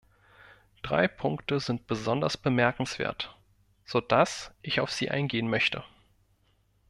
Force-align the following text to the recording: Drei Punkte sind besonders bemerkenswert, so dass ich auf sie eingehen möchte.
Drei 0.81 1.07
Punkte 1.07 1.59
sind 1.59 1.85
besonders 1.85 2.35
bemerkenswert, 2.35 3.37
so 3.85 4.01
dass 4.01 4.51
ich 4.63 4.79
auf 4.79 4.89
sie 4.89 5.11
eingehen 5.11 5.47
möchte. 5.47 5.83